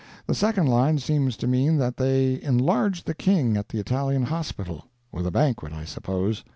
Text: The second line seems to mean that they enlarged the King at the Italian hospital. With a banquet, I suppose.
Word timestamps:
The 0.25 0.33
second 0.33 0.65
line 0.65 0.97
seems 0.97 1.37
to 1.37 1.45
mean 1.45 1.77
that 1.77 1.97
they 1.97 2.41
enlarged 2.41 3.05
the 3.05 3.13
King 3.13 3.55
at 3.55 3.69
the 3.69 3.77
Italian 3.77 4.23
hospital. 4.23 4.85
With 5.11 5.27
a 5.27 5.31
banquet, 5.31 5.73
I 5.73 5.85
suppose. 5.85 6.43